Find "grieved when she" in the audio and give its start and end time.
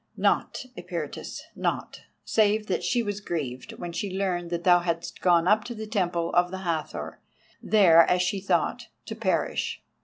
3.21-4.09